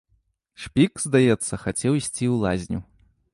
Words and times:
Шпік, 0.61 0.93
здаецца, 1.03 1.53
хацеў 1.65 1.93
ісці 2.01 2.25
ў 2.31 2.33
лазню. 2.47 2.79